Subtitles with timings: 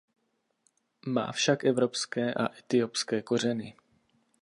[1.05, 3.75] Má však evropské a etiopské kořeny.